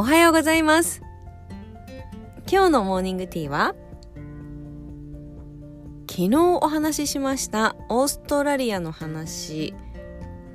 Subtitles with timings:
[0.00, 1.02] おはようございます。
[2.48, 3.74] 今日のモーニングティーは
[6.08, 9.74] 昨日お話ししましたオーストラリアの話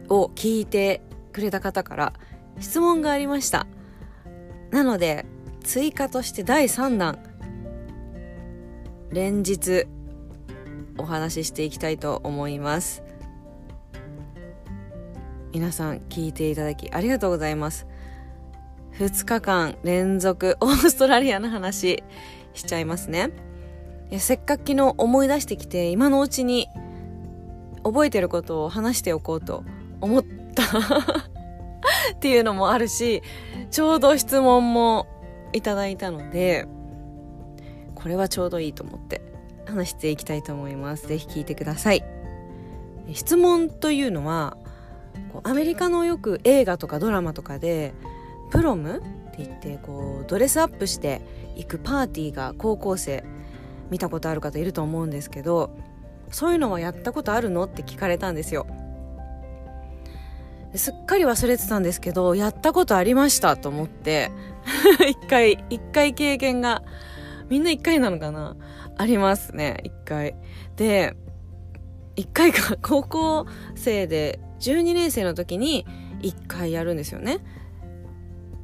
[0.08, 1.02] を聞いて
[1.34, 2.14] くれた方から
[2.62, 3.68] 質問がありました。
[4.72, 5.26] なので
[5.62, 7.20] 追加として第3弾
[9.12, 9.88] 連日
[10.98, 13.04] お話ししていきたいと思います。
[15.52, 17.88] 皆さん聞いていただきありがとうございます。
[19.00, 22.04] 2日間連続 オーストラリアの話
[22.54, 23.32] しちゃいますね。
[24.12, 26.68] いやせっかく昨日思い出してきて今のうちに
[27.84, 29.64] 覚えてることを話しておこうと
[30.02, 30.64] 思った。
[32.14, 33.22] っていうのもあるし
[33.72, 35.08] ちょうど質問も
[35.52, 36.68] いただいたので
[37.96, 39.22] これはちょうどいいと思って
[39.66, 41.08] 話していきたいと思います。
[41.08, 42.04] ぜひ聞いてください。
[43.14, 44.58] 質問というのは
[45.44, 47.94] アメリカのよく映画とかドラマとかで
[48.54, 49.02] プロムっ
[49.32, 51.22] て言ってこうドレスアップして
[51.56, 53.24] 行くパーティーが高校生
[53.90, 55.76] 見たことある方いると思うんですけど
[56.30, 58.68] そういうのはやったことあるのって聞かれたんですよ。
[60.76, 64.32] すっかり忘れてたんですけどやったことありましたと思って
[65.08, 66.84] 一回一回経験が
[67.50, 68.56] みんな一回なのかな？
[68.98, 70.36] ありますね一回。
[70.76, 71.16] で
[72.16, 75.88] 一回か高校生で12年生の時に
[76.22, 77.40] 1回やるんですよね。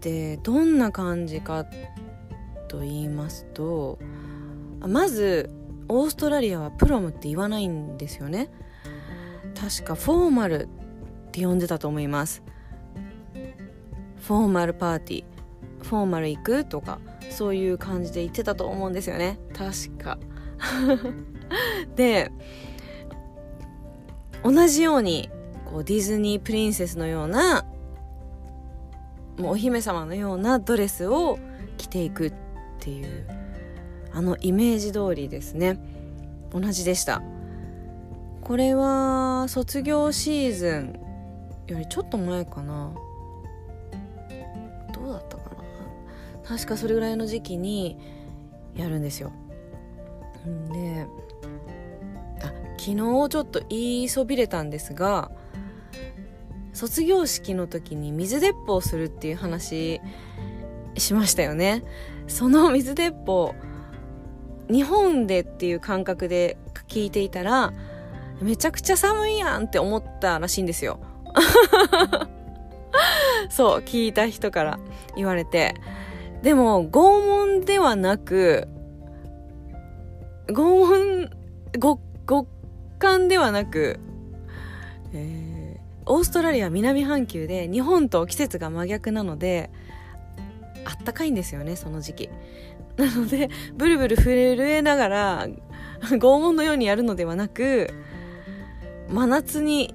[0.01, 1.65] でどんな感じか
[2.67, 3.99] と言いますと
[4.79, 5.49] まず
[5.87, 8.49] オーストラリアはプロムって言わないんですよね。
[9.59, 10.63] 確かフォーマル
[11.27, 12.43] って呼んでたと思います。
[14.29, 15.39] フォーマルパーティー
[15.83, 16.99] フォーマル行くとか
[17.31, 20.19] そういう感じで言ってたと思うんですよね確か
[21.95, 22.31] で
[24.43, 25.29] 同じように
[25.65, 27.65] こうディズニープリンセスのような
[29.39, 31.39] もうお姫様のようなドレスを
[31.77, 32.33] 着ていくっ
[32.79, 33.25] ていう
[34.11, 35.79] あのイメージ通りですね。
[36.51, 37.21] 同じでした。
[38.41, 40.99] これは卒業シーズン
[41.67, 42.91] よりちょっと前かな。
[44.93, 45.59] どうだったかな。
[46.43, 47.97] 確かそれぐらいの時期に
[48.75, 49.31] やるんですよ。
[50.73, 51.05] で
[52.41, 52.45] あ
[52.77, 55.31] 昨日ちょっと言いそびれたんですが
[56.73, 60.01] 卒業式の時に水鉄砲するっていう話
[60.97, 61.83] しましたよね。
[62.27, 63.55] その水鉄砲
[64.69, 66.57] 日本でっていう感覚で
[66.87, 67.73] 聞いていたら
[68.41, 70.99] めちゃくちゃ寒いやんって思ったらしいんですよ。
[73.49, 74.79] そう聞いた人から
[75.15, 75.75] 言われて。
[76.43, 78.69] でも拷問ではなく
[80.47, 81.29] 拷問
[81.81, 81.99] 極
[82.97, 83.99] 寒ではなく
[85.13, 85.48] えー
[86.09, 89.69] オーストラリア南半球で日本と季節が真逆なので
[90.83, 92.29] あったかいんですよねその時期。
[92.97, 95.47] なのでブルブル震えながら
[96.01, 97.93] 拷問のようにやるのではなく
[99.09, 99.93] 真夏に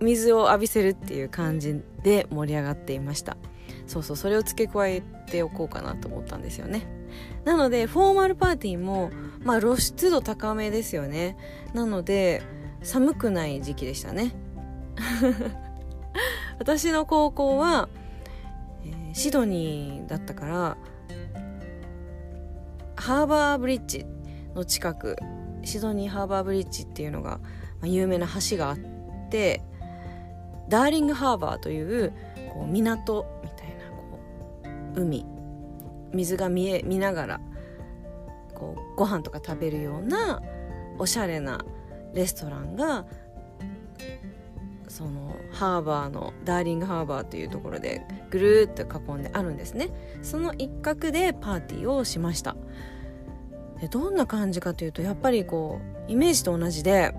[0.00, 3.36] 水を浴びせるっていう感じで盛り上がっていました。
[3.86, 6.86] そうそうそれを付け加えておこうかなと思ったんですよね。
[7.44, 9.10] なのでフォーマルパーティーも
[9.44, 11.36] まあ露出度高めですよね。
[11.74, 12.42] なので
[12.82, 14.34] 寒くない時期でしたね。
[16.58, 17.88] 私の高校は、
[18.84, 20.76] えー、シドニーだったから
[22.96, 24.06] ハーバーブリッジ
[24.54, 25.16] の近く
[25.64, 27.40] シドニーハーバーブリッジっていうのが、ま
[27.84, 28.78] あ、有名な橋があっ
[29.30, 29.62] て
[30.68, 32.12] ダーリングハーバーという
[32.52, 34.18] こう港みたいなこ
[34.96, 35.26] う海。
[36.14, 37.40] 水が見え見ながら
[38.54, 40.42] こうご飯とか食べるような
[40.98, 41.64] おしゃれな
[42.14, 43.06] レストランが
[44.92, 49.88] そのハーバーのダーリングハーバーというところでぐるっと囲んであるんですね。
[50.22, 52.56] その一角でパーティーをしました。
[53.80, 57.14] でどんな感じかというとやっぱりこうイメージと同じで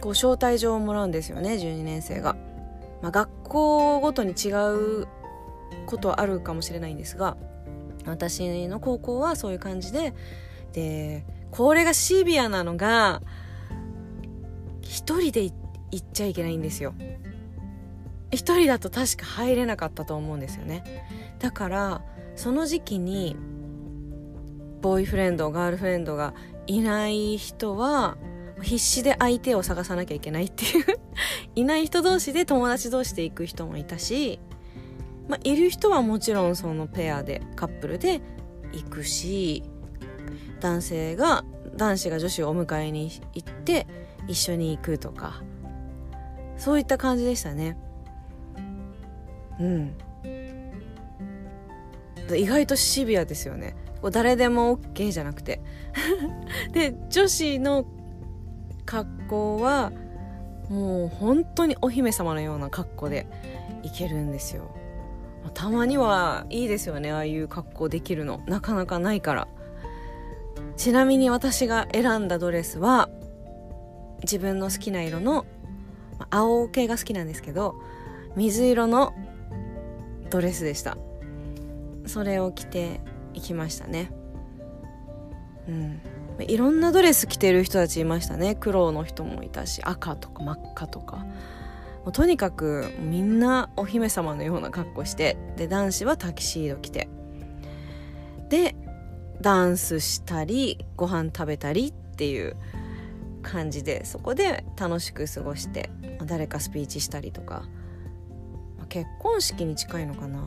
[0.00, 2.34] こう招待状をもらうんですよね12年生が、
[3.02, 4.48] まあ、学校ごとに違
[5.02, 5.06] う
[5.84, 7.36] ことはあるかもしれないんですが
[8.04, 10.14] 私の高校はそういう感じで
[10.72, 13.22] でこれがシビアなのが
[14.80, 16.94] 一人で行って行っちゃいけないんですよ。
[18.30, 21.06] 一人だと確か入れなかったと思うんですよね。
[21.38, 22.02] だから
[22.34, 23.36] その時期に
[24.82, 26.34] ボーイフレンドガールフレンドが
[26.66, 28.16] いない人は
[28.62, 30.84] 必死で相手を探さなきゃいけないっていう。
[31.54, 34.38] いない人同士で友達同士で行く人もいたし、
[35.28, 38.20] まあ、いる人はもちろんそのペアでカップルで
[38.72, 39.62] 行くし
[40.60, 41.44] 男性が
[41.76, 43.86] 男子が女子をお迎えに行って
[44.28, 45.42] 一緒に行くとか。
[46.56, 47.76] そういった感じでしたね。
[49.60, 49.96] うん。
[52.34, 53.76] 意外とシビアですよね。
[54.10, 55.60] 誰でも OK じゃなくて。
[56.72, 57.86] で女子の
[58.84, 59.92] 格好は
[60.68, 63.26] もう本当にお姫様のような格好で
[63.82, 64.70] いけるんですよ。
[65.54, 67.12] たまにはいいですよね。
[67.12, 68.40] ああいう格好できるの。
[68.46, 69.48] なかなかないから。
[70.76, 73.08] ちなみに私が選んだドレスは
[74.22, 75.46] 自分の好きな色の
[76.30, 77.74] 青系が好きなんですけど
[78.36, 79.14] 水色の
[80.30, 80.98] ドレスでした。
[82.06, 83.00] それを着て
[83.34, 84.10] いきましたね。
[85.68, 86.00] うん。
[86.46, 88.54] いろんなドレス着てる人たちいましたね。
[88.54, 91.18] 黒の人もいたし赤とか真っ赤とか。
[92.04, 97.08] もうとにかくみんなお姫様のような格好してで男子はタキシード着て。
[98.48, 98.76] で
[99.40, 102.56] ダンスしたりご飯食べたりっていう
[103.50, 105.90] 感じでそこで楽しく過ごして
[106.24, 107.64] 誰かスピーチしたりとか。
[108.88, 110.44] 結婚式に近いのかな。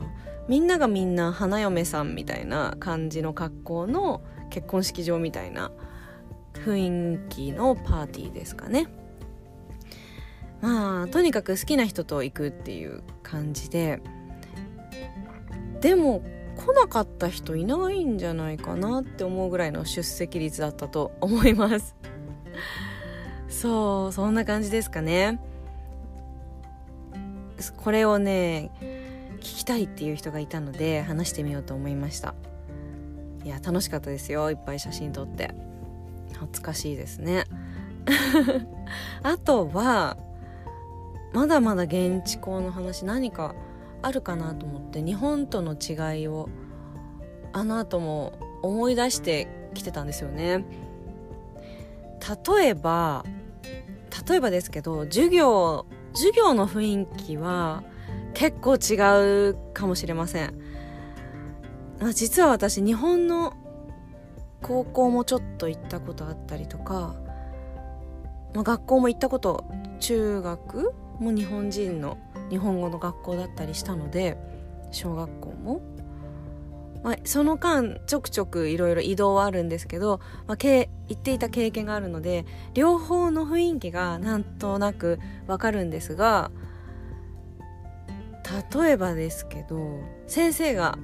[0.48, 5.70] みんながみんな花嫁さんみたいな感じの格好の結婚式場みたいな
[6.54, 8.88] 雰囲気のパーティーですかね。
[10.60, 14.00] まあとにかく好きな人と行くっていう感じで。
[15.80, 16.22] でも
[16.56, 21.94] 来なかった人いないんじゃないかなって思うぐらいの出席率だったと思います。
[23.50, 25.40] そうそんな感じですかね。
[27.76, 28.70] これをね
[29.40, 32.34] 聞きたいっていう人がいたので話してみようと思いました。
[33.44, 35.54] いや楽しかったですよいっぱい写真撮って。
[36.32, 37.44] 懐かしいですね。
[39.22, 40.16] あとは
[41.32, 43.54] まだまだ現地校の話何か
[44.02, 46.48] あるかなと思って日本との違いを
[47.52, 48.32] あの後も
[48.62, 50.64] 思い出してきてたんですよね。
[52.56, 53.24] 例えば
[54.26, 57.82] 例えばですけど授業授業の雰囲気は
[58.34, 60.54] 結構違うかもしれません。
[62.14, 63.52] 実は私日本の
[64.62, 67.14] 高校もちょっと行ったことあったりとか、
[68.54, 69.64] まあ、学校も行ったこと
[70.00, 72.16] 中学も日本人の
[72.48, 74.38] 日本語の学校だったりしたので
[74.90, 75.80] 小学校も、
[77.02, 82.44] まあ、その間ちょくちょくいろいろ移動はあるんですけど、まあ、け行っていた経験があるので
[82.74, 86.50] 両方の雰囲気がなんとなくわかるんですが
[88.74, 90.98] 例えばですけど先生が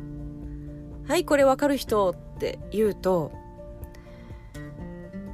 [1.06, 3.32] 「はいこれわかる人」って言うと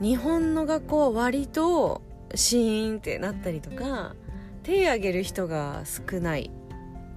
[0.01, 2.03] 日本の学校は割と
[2.35, 4.15] シーンってなったりとか
[4.63, 6.51] 手挙げる人が少ない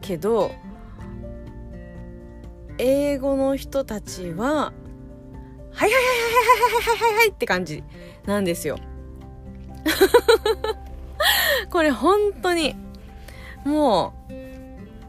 [0.02, 0.52] けど
[2.78, 5.96] 英語の人たちは「はいはいはいはいはい
[6.72, 7.84] はいはいはい」って感じ
[8.26, 8.80] なんですよ。
[11.70, 12.76] これ本当に
[13.66, 14.34] もう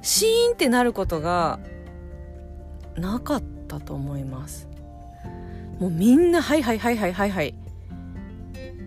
[0.03, 1.59] シーンってなることが
[2.97, 4.69] なかったと思います
[5.79, 7.55] もうみんな「はいはいはいはいはいはい」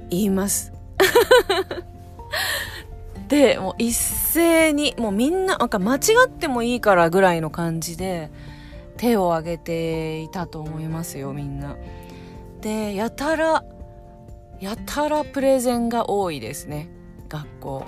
[0.10, 0.74] 言います
[3.28, 8.32] でもう一斉にもうみんななんか間違ってもいいからぐらいの感じで
[9.00, 11.78] 手を挙げていたと思いますよみんな。
[12.60, 13.64] でやたら
[14.60, 16.90] やたらプレゼンが多いですね。
[17.30, 17.86] 学校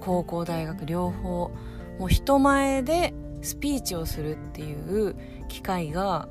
[0.00, 1.50] 高校大学両方。
[1.98, 5.16] もう人前でスピーチをするっていう
[5.48, 6.28] 機会が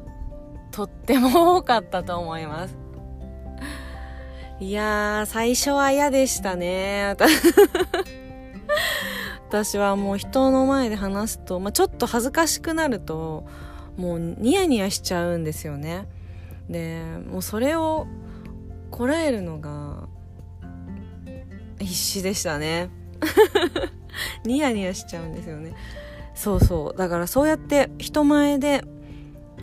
[0.72, 2.78] とっても多かったと思います。
[4.60, 7.16] いやー最初は嫌でしたね。
[9.50, 13.46] 私はもう人の前で話すと、まあ、ちょっと恥ずかしくなると
[13.98, 16.08] もうニヤニヤしちゃうんですよね。
[16.70, 18.08] でもうそれを
[18.92, 20.08] こらえるのが
[21.80, 22.90] 必死でしたね。
[24.46, 25.74] ニヤニヤしちゃうんですよね。
[26.36, 26.98] そうそう。
[26.98, 28.84] だからそうやって人前で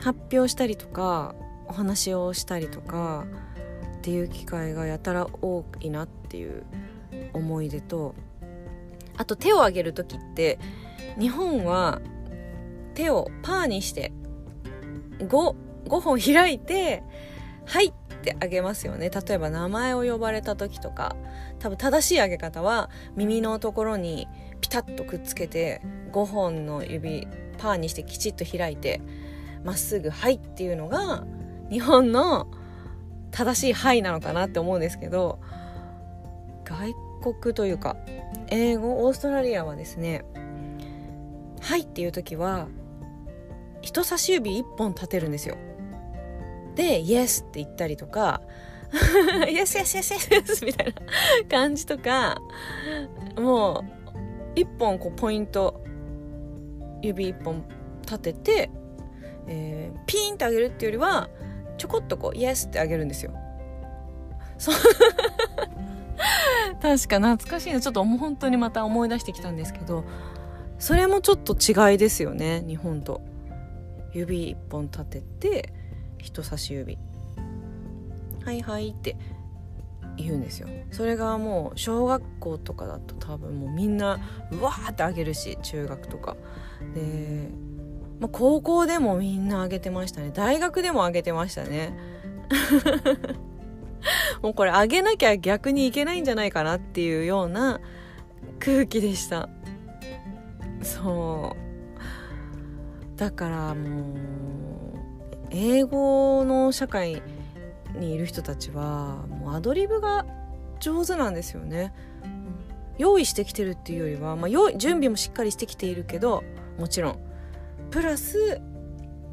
[0.00, 1.34] 発表したりとか
[1.68, 3.26] お話をしたりとか
[3.98, 6.64] っていう機会がやたら多いなっていう
[7.32, 8.14] 思い出と
[9.16, 10.58] あと手を挙げる時って
[11.18, 12.00] 日本は
[12.94, 14.12] 手をパーにして
[15.20, 15.54] 5,
[15.86, 17.02] 5本開いて
[17.66, 19.10] 「はい」ってあげますよね。
[19.10, 21.16] 例えば名前を呼ばれた時とか
[21.58, 24.28] 多分正しい上げ方は耳のところに
[24.60, 25.80] ピタッとくっつけて
[26.12, 27.26] 5本の指
[27.58, 29.00] パーにしてきちっと開いて
[29.64, 31.24] まっすぐ「はい」っていうのが
[31.70, 32.46] 日本の
[33.30, 35.38] 正しい「はい」なのかなって思うんですけど
[36.64, 36.94] 外
[37.34, 37.96] 国というか
[38.48, 40.24] 英語オーストラリアはですね
[41.60, 42.68] 「はい」っていう時は
[43.82, 45.56] 人差し指1本立てるんですよ。
[46.74, 48.40] で「イエス」って言ったりとか
[49.48, 50.92] 「イエスイエスイエスイエス」みたいな
[51.48, 52.40] 感じとか
[53.36, 53.84] も
[54.54, 55.82] う1本こうポイント
[57.02, 57.64] 指1本
[58.02, 58.70] 立てて
[59.52, 61.28] えー、ピーンってあげるっていうよりは
[61.76, 63.32] ちょこっとこうイエスってあげるんですよ。
[64.58, 64.70] そ
[66.80, 70.04] 確か懐かしいのちょっと本当にまた思い出してきたんですけど
[70.78, 73.22] それもちょっと違いですよね日本と。
[74.12, 75.72] 指一本立てて
[76.18, 76.98] 人差し指。
[78.44, 79.16] はいはいって
[80.16, 80.68] 言うんですよ。
[80.90, 84.18] それがもう小学校とかだと多分もうみんな
[84.50, 86.36] うわーってあげるし中学とか。
[86.94, 87.50] で、
[88.18, 90.30] まあ、高校でもみんなあげてましたね。
[90.32, 91.96] 大学でもあげてましたね。
[94.42, 97.80] もうこれあげなきゃ逆にいけないんじゃないかなっていうような
[98.58, 99.48] 空気でした。
[100.82, 101.69] そう。
[103.20, 107.22] だからもう英語の社会
[107.98, 110.24] にいる人たちはもうアドリブが
[110.78, 111.92] 上手なんですよね。
[112.96, 116.42] 用意してきてるっていうよりは、まあ、準備もしっかりしてきているけど
[116.78, 117.18] もちろん。
[117.90, 118.58] プラス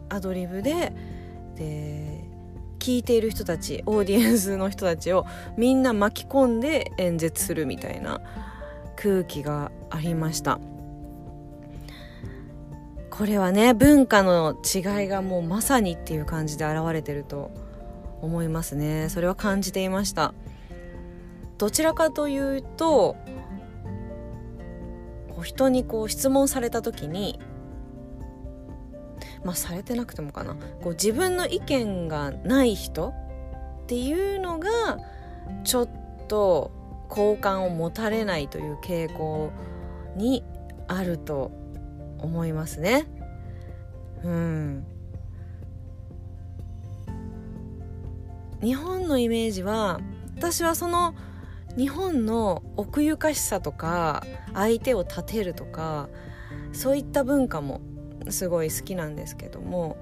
[0.10, 0.91] アドリブで
[1.56, 2.25] で
[2.79, 5.25] 聞いている人たちオーディエンスの人たちを
[5.56, 8.20] みんな巻き込んで演説するみたいな
[8.98, 10.60] 空気がありました。
[13.17, 17.50] これはね文化の違いがもうまさにっていう感じで現れてると
[18.21, 19.09] 思いますね。
[19.09, 20.36] それは感じていました。
[21.57, 23.15] どちらかというと
[25.41, 27.39] 人にこう質問された時に
[29.43, 30.53] まあされてなくてもかな。
[30.83, 33.15] こう自分の意見がない人
[33.83, 34.69] っていうのが
[35.63, 35.89] ちょっ
[36.27, 36.69] と
[37.09, 39.50] 好感を持たれないという傾向
[40.15, 40.43] に
[40.88, 41.51] あると
[42.19, 43.05] 思いますね。
[44.24, 44.86] うん
[48.62, 50.00] 日本のイメージは
[50.36, 51.13] 私はその
[51.77, 56.09] 日本の奥ゆかしさとか相手を立てるとか
[56.74, 57.81] そういった文化も
[58.29, 59.95] すごい好きなんですけども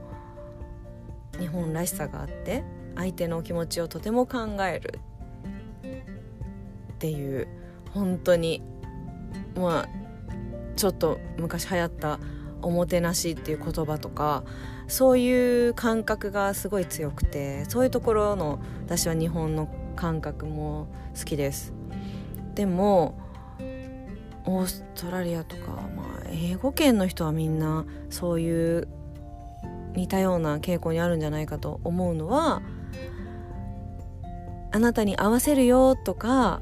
[1.37, 2.63] 日本らしさがあって
[2.95, 4.99] 相手の気持ちをとても考える
[6.93, 7.47] っていう
[7.91, 8.61] 本当に
[9.55, 10.04] まあ
[10.75, 12.19] ちょっと昔流行った
[12.61, 14.43] おもてなしっていう言葉とか
[14.87, 21.73] そういう感覚がすごい強くてそういうところの私は日本の感覚も好きです。
[22.55, 23.17] でも
[24.45, 28.87] オーストラリアとか、まあ、英語圏の人はみんなそういう
[29.95, 32.61] 似たような傾向にあるんじゃないかと思うのは
[34.71, 36.61] あなたに合わせるよとか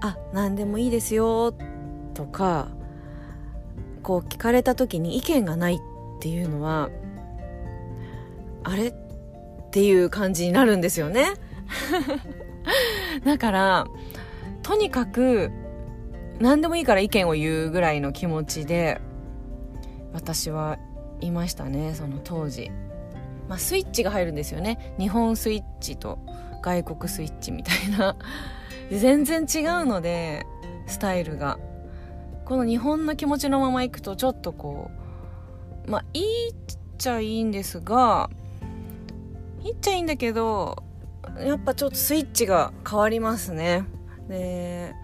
[0.00, 1.54] あ何でもいいですよ
[2.14, 2.68] とか
[4.08, 5.78] こう聞かれた時に意見がないっ
[6.18, 6.88] ていうのは
[8.64, 8.94] あれっ
[9.70, 11.26] ていう感じになるんですよね。
[13.22, 13.86] だから
[14.62, 15.50] とにかく
[16.40, 18.98] 何でもいいから意見を言うぐらいの気持ちで
[20.14, 20.78] 私は
[21.20, 22.70] いましたねその当時、
[23.46, 24.94] まあ、スイッチが入るんですよね。
[24.98, 26.18] 日本スイッチと
[26.62, 28.16] 外国スイッチみたいな。
[28.90, 30.46] 全然違うので
[30.86, 31.58] スタイルが。
[32.48, 34.90] この日本の気持ちのままいくとちょっとこ
[35.86, 36.54] うまあいいっ
[36.96, 38.30] ちゃいいんですが
[39.62, 40.82] いいっちゃいいんだけど
[41.38, 43.84] やっぱちょっとスイッチが変わりますね。
[44.30, 44.94] で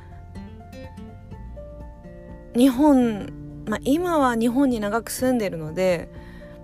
[2.57, 3.29] 日本、
[3.67, 6.09] まあ、今は日本に長く住んでるので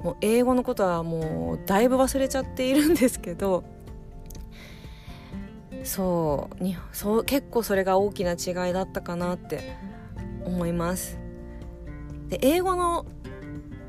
[0.02, 3.64] もう英語のことはもうだいぶ忘れちゃっているんですけど
[5.84, 9.76] そうにそう結構それが大きな違いだったかなって
[10.44, 11.18] 思います
[12.28, 13.06] で英語の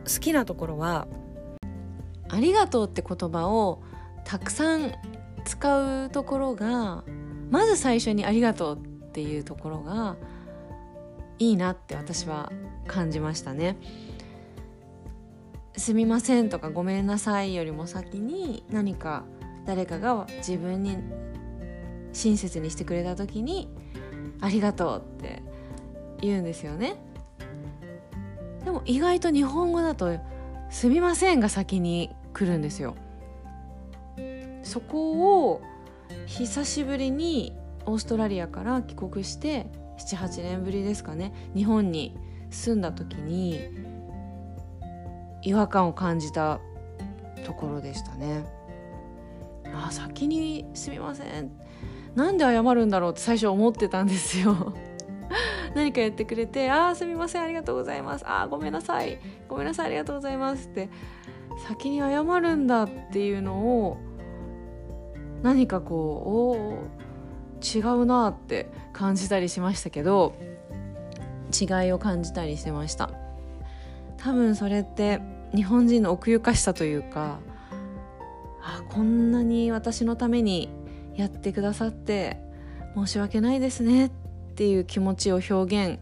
[0.05, 1.07] 好きなところは
[2.29, 3.81] 「ありがとう」って言葉を
[4.25, 4.91] たくさん
[5.45, 7.03] 使うところが
[7.49, 10.15] まず最初に「ありがとう」っていうところが
[11.39, 12.51] いいなって私は
[12.87, 13.77] 感じましたね。
[15.75, 19.23] すみませんとかごめんなさいよりも先に何か
[19.65, 20.97] 誰かが自分に
[22.13, 23.69] 親切にしてくれた時に
[24.41, 25.41] ありがとうって
[26.21, 26.95] 言うんですよね。
[28.63, 30.19] でも意外と日本語だと
[30.69, 32.95] すみませんが先に来るんですよ。
[34.63, 35.61] そこを
[36.27, 37.53] 久しぶりに
[37.85, 41.33] オーストラリアから帰国して78年ぶりですかね。
[41.55, 42.15] 日本に
[42.49, 43.59] 住んだ時に
[45.41, 46.59] 違和感を感じた
[47.45, 48.45] ところでしたね。
[49.73, 51.51] あ先にすみません。
[52.15, 54.73] なんで謝るんだろうって最初思ってたんですよ。
[55.75, 59.19] 何か言ってくれて「ああすみませんありがとうございます」「ああごめんなさい。
[59.47, 60.89] ごめんなさいありがとうございます」って
[61.67, 63.97] 先に謝るんだっていうのを
[65.43, 70.33] 何かこうお違うなって感じたりしましたけど
[71.51, 73.09] 違いを感じたりしてました。
[74.17, 75.19] 多分それって
[75.55, 77.39] 日本人の奥ゆかしさというか
[78.61, 80.69] あこんなに私のために
[81.15, 82.37] やってくださって
[82.95, 84.11] 申し訳ないですねっ
[84.61, 85.97] ていう気持ちを表現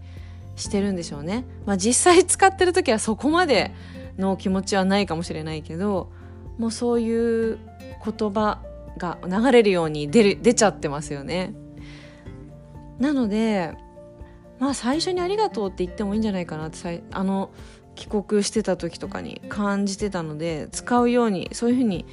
[0.57, 1.45] してるんでしょうね。
[1.65, 3.71] まあ、実際使ってる時はそこまで
[4.17, 6.11] の気持ちはないかもしれないけど
[6.57, 7.57] もうそういう
[8.03, 8.59] 言葉
[8.97, 11.53] が流れるように出る出ちゃってますよね。
[12.99, 13.75] なので
[14.59, 17.51] まあ最初に「ありがとう」って言ってもいいんじゃないかなってあの
[17.95, 22.05] 帰国してた時とかに感じてたので使うようにそういうふうに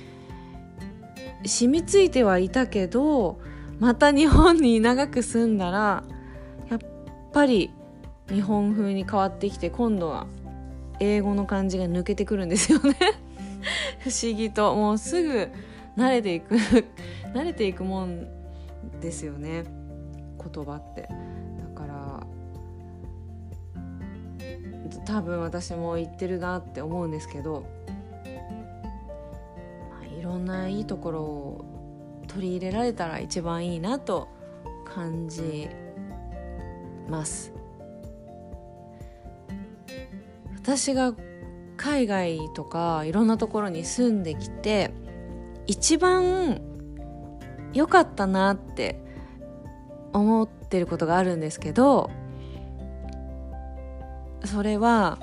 [1.44, 3.40] 染みついてはいたけど
[3.80, 6.04] また日本に長く住んだら
[7.36, 7.70] ぱり
[8.30, 10.26] 日本風に変わってきて今度は
[11.00, 12.96] 英語の感じが抜けてくるんですよね。
[14.00, 15.50] 不思議ともうすぐ
[15.98, 16.54] 慣れていく
[17.36, 18.26] 慣れていくもん
[19.02, 19.64] ですよね。
[20.42, 21.02] 言葉って。
[21.02, 21.08] だ
[21.74, 22.26] から
[25.04, 27.66] 多分私も言ってるなって思うんですけど、
[29.90, 31.64] まあ、いろんないいところを
[32.28, 34.26] 取り入れられたら一番いいなと
[34.86, 35.85] 感じます
[37.08, 37.52] ます。
[40.56, 41.14] 私が
[41.76, 44.90] 海外とかいろんなところに住んできて
[45.66, 46.60] 一番
[47.72, 49.00] 良かったなって
[50.12, 52.10] 思ってることがあるんですけど
[54.44, 55.18] それは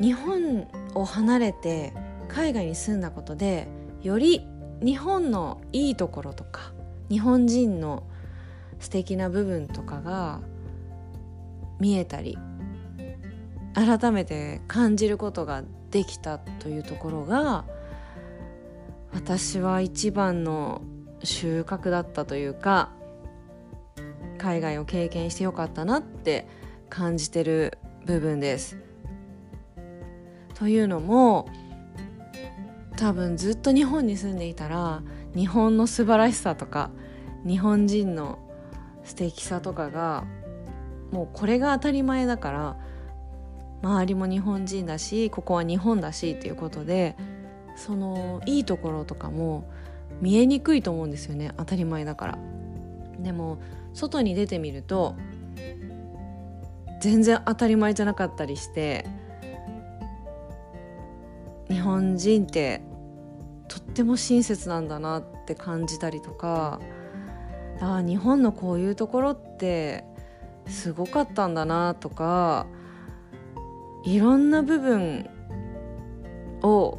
[0.00, 1.92] 日本を離れて
[2.28, 3.68] 海外に住んだことで
[4.02, 4.46] より
[4.82, 6.72] 日本のいいところとか
[7.10, 8.04] 日本人の
[8.80, 10.40] 素敵な部分とかが
[11.78, 12.36] 見えたり
[13.74, 17.64] 改めて感じることができたというところが
[19.12, 20.82] 私は一番の
[21.22, 22.90] 収穫だったというか
[24.38, 26.46] 海外を経験してよかったなって
[26.88, 28.78] 感じてる部分です。
[30.54, 31.48] というのも
[32.96, 35.02] 多分ずっと日本に住んでいたら
[35.34, 36.90] 日本の素晴らしさとか
[37.46, 38.38] 日本人の
[39.04, 40.24] 素敵さとかが
[41.10, 42.76] もうこれが当たり前だから
[43.82, 47.16] 周りも日本人だしここは日本だしっていうことで
[47.76, 49.70] そのいいところとかも
[50.20, 52.38] 見えにくいと思うんですよね当たり前だから。
[53.22, 53.58] でも
[53.92, 55.14] 外に出てみると
[57.00, 59.06] 全然当たり前じゃなかったりして
[61.68, 62.82] 日本人って
[63.68, 66.80] とっても親切なんだなって感じたりとか
[67.80, 70.04] あ日本のこういうところって
[70.66, 72.66] すごかったんだなとか
[74.04, 75.28] いろんな部分
[76.62, 76.98] を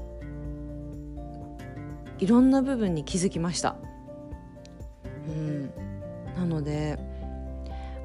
[2.19, 3.75] いろんな部分に気づきました。
[5.27, 5.71] うん、
[6.35, 6.99] なので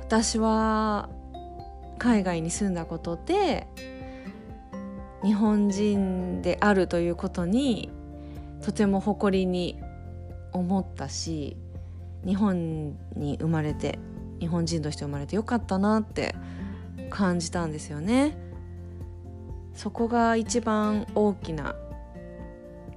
[0.00, 1.08] 私は
[1.98, 3.66] 海外に住んだことで
[5.22, 7.90] 日本人であるということに
[8.62, 9.80] とても誇りに
[10.52, 11.56] 思ったし
[12.26, 13.98] 日本に生まれて
[14.40, 16.34] 日本人として生まれてよかったなって
[17.08, 18.36] 感じたんですよね。
[19.76, 21.76] そこが一番大きな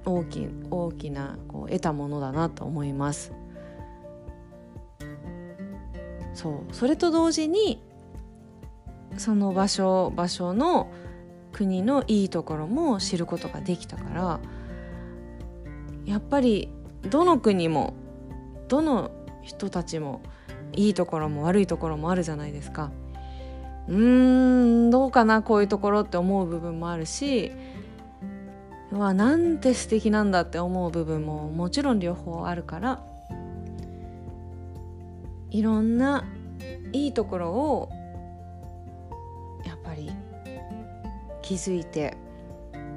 [0.04, 3.32] 大き大きなこう得たものだなと思います
[6.32, 7.82] そうそれと同時に
[9.18, 10.90] その場所場所の
[11.52, 14.40] 国のいいところも知ることができたから
[16.06, 16.70] やっぱり
[17.10, 17.94] どの国も
[18.68, 19.10] どの
[19.42, 20.20] 人たちも
[20.72, 22.90] いいところも悪いところもあるじゃないですか。
[23.88, 27.50] うーんどうかなこういうところって思う部分もあるし
[28.92, 33.02] うわなんて素敵なんだって思う部分ももちろん両方あるから
[35.50, 36.24] いろんな
[36.92, 37.90] いいところを
[39.64, 40.10] やっぱり
[41.42, 42.16] 気づいて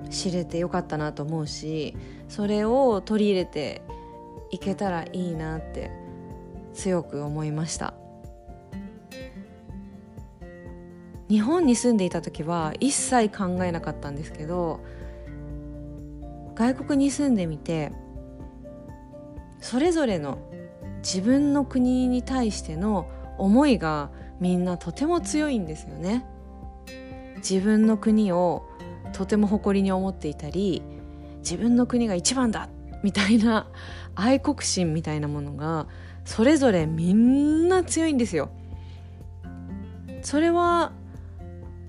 [0.10, 1.95] 知れてよかったなと思うし
[2.27, 3.82] それを取り入れて
[4.51, 6.02] いけたらいいなって
[6.73, 7.93] 強く思いました
[11.29, 14.81] 日本に住んでいた時は一切考えなかったんですけど
[16.55, 17.91] 外国に住んでみて
[19.59, 20.38] それぞれの
[21.01, 26.25] 自分の国に対しての思いがみんなとても強いんですよね。
[27.38, 28.63] 自分の国を
[29.13, 30.81] とても誇りに思っていたり
[31.39, 32.69] 自分の国が一番だ
[33.03, 33.67] みたいな
[34.15, 35.88] 愛国心みたいなものが
[36.25, 38.49] それぞれみんな強いんですよ。
[40.21, 40.93] それは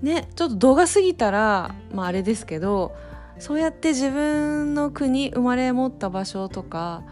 [0.03, 2.95] ねちょっと度が過ぎたら、まあ、あれですけど
[3.39, 7.03] そうやって自分の国生まれ持った場所とか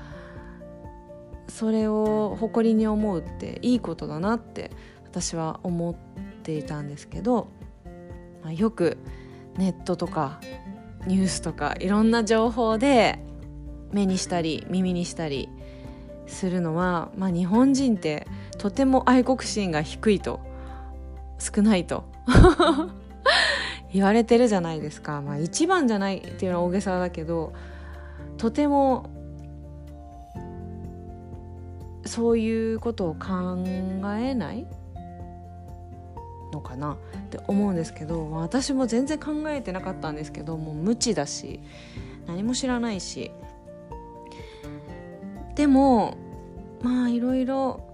[1.49, 4.71] それを誇りに思うっていいことだなって
[5.05, 5.95] 私は思っ
[6.43, 7.49] ていたんですけど、
[8.43, 8.99] まあ、よく
[9.57, 10.41] ネットとか
[11.07, 13.19] ニュースとかいろんな情報で
[13.93, 15.49] 目にしたり耳にしたり
[16.33, 18.27] するのは、まあ、日本人って
[18.59, 20.41] とても愛国心が低いと
[21.39, 22.05] 少ないと
[23.93, 27.53] 言われてるじゃないですか、まあ、一番じゃないっていうのは大げさだけど
[28.39, 29.11] とても
[32.05, 33.65] そういうことを考
[34.19, 34.67] えない
[36.53, 36.97] のかなっ
[37.31, 41.61] て思うんですけど、私も全然考えてなかったんですけどもう無知だし
[42.27, 43.31] 何も知らないし。
[45.55, 46.17] でも
[46.83, 47.89] まあいろいろ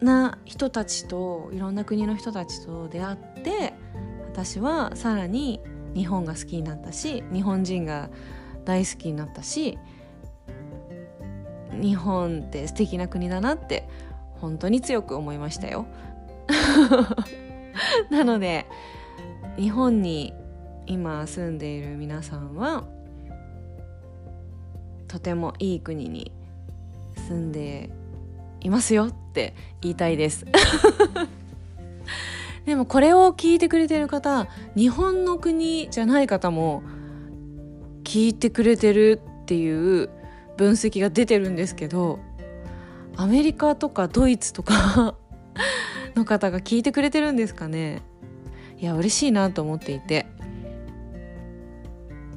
[0.00, 3.74] な人たちといろんな国の人たちと出会って
[4.32, 5.60] 私はさらに
[5.94, 8.08] 日本が好きになったし日本人が
[8.64, 9.78] 大好きになったし
[11.80, 13.88] 日本って素敵な国だなって
[14.40, 15.86] 本当に強く思いましたよ。
[18.10, 18.66] なので
[19.56, 20.32] 日本に
[20.86, 22.84] 今住んでいる皆さんは
[25.08, 26.32] とてもいい国に
[27.28, 27.90] 住んで
[28.60, 30.46] いますよって言いたいです。
[32.64, 36.82] でもこれを聞いてくれてる方日本の国じゃない方も
[38.04, 40.10] 聞いてくれてるっていう
[40.56, 42.18] 分析が出てるんですけど
[43.16, 45.14] アメリカとかドイツとか
[46.14, 48.02] の方が聞いてくれてるんですかね。
[48.78, 50.26] いや嬉しいなと思っていて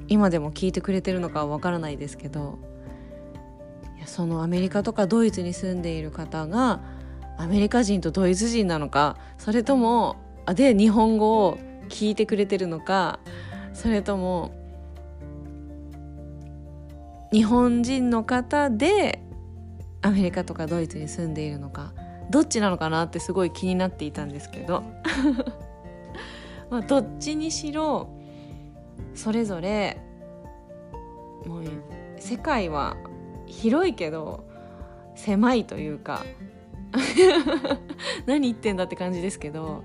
[0.07, 2.70] 今でも聞いてくれてるのかはわからないですけど
[4.05, 6.81] そのアメリカとかドイツに住んでいる方が
[7.37, 11.57] アメリカ人とドイツ人なのかそれともで日本語を
[11.89, 13.19] 聞いてくれてるのか
[13.73, 14.51] それとも
[17.31, 19.21] 日本人の方で
[20.01, 21.93] アメリカとかドイツに住んでいるのか
[22.29, 24.83] どっちなのかなってすごい気になっていたんですけど
[26.69, 28.09] まあどっちにしろ
[29.13, 29.97] それぞれ
[31.45, 31.63] もう
[32.17, 32.95] 世界は
[33.51, 34.43] 広いけど
[35.15, 36.23] 狭いというか
[38.25, 39.83] 何言ってんだって感じですけど、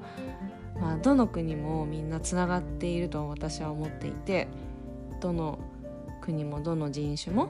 [0.80, 4.48] まあ、どの国もみんなつながっていると私は思っていて
[5.20, 5.58] どの
[6.20, 7.48] 国もどの人種も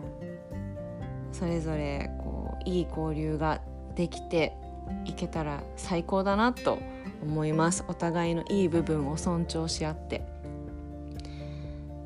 [1.32, 3.60] それぞれこういい交流が
[3.94, 4.56] できて
[5.04, 6.78] いけたら最高だなと
[7.22, 7.84] 思います。
[7.88, 10.36] お互いのいい部分を尊重し合って。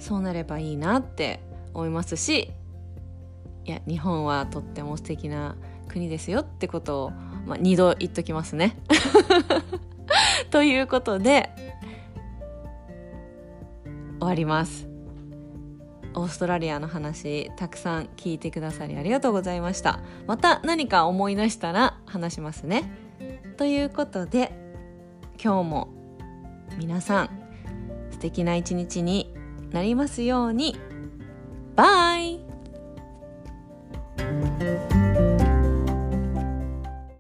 [0.01, 1.41] そうなればいいなって
[1.75, 2.51] 思いますし
[3.65, 5.57] いや日本はとっても素敵な
[5.89, 7.11] 国ですよってことを、
[7.47, 8.77] まあ、2度言っときますね。
[10.51, 11.51] ということで
[14.19, 14.91] 終わります。
[16.15, 22.91] オーストラリアの話たくさん聞いてくださりありがとうございましたまた何か思い出したら話しますね
[23.57, 24.53] ということで
[25.43, 25.89] 今日も
[26.79, 27.31] 皆さん
[28.11, 29.33] 素敵な一日に
[29.71, 30.79] なりますように
[31.77, 32.50] バイ